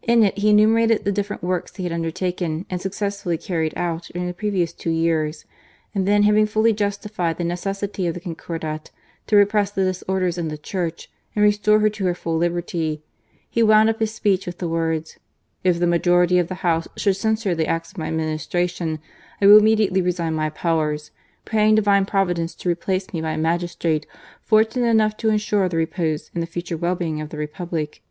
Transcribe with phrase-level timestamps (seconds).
[0.00, 4.26] In it, he enumerated the different works he had undertaken and successfullv carried out during
[4.26, 5.44] the previous two years,
[5.94, 8.90] and then, having fully justified the necessity of the Concordat
[9.26, 13.02] to repress the disorders in the Church and restore her to her fall liberty,
[13.50, 15.20] he wound up his speech with the words:^'
[15.62, 19.00] If the majority of the House should censure the acts of my administration,
[19.42, 21.10] I will immediately resign my powers,
[21.44, 24.06] praying Divine Providence to replace me by a magistrate
[24.40, 28.02] fortunate enough to ensure the repose and the future well being of the Republic."